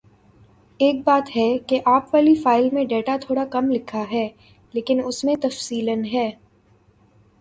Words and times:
ایک 0.79 1.01
بات 1.05 1.29
ہے 1.35 1.47
کہ 1.67 1.79
آپ 1.85 2.13
والی 2.15 2.33
فائل 2.35 2.69
میں 2.73 2.85
ڈیٹا 2.85 3.17
تھوڑا 3.21 3.43
لکھا 3.69 4.03
ہے 4.11 4.27
لیکن 4.73 5.01
اس 5.05 5.23
میں 5.23 5.35
تفصیلاً 5.41 6.03
ہے 6.13 6.29